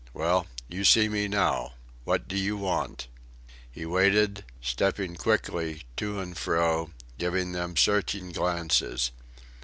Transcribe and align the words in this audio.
Well, 0.15 0.47
you 0.67 0.83
see 0.83 1.09
me 1.09 1.27
now. 1.27 1.73
What 2.05 2.27
do 2.27 2.35
you 2.35 2.57
want?" 2.57 3.05
He 3.71 3.85
waited, 3.85 4.43
stepping 4.59 5.15
quickly 5.15 5.83
to 5.97 6.19
and 6.19 6.35
fro, 6.35 6.89
giving 7.19 7.51
them 7.51 7.77
searching 7.77 8.31
glances. 8.31 9.11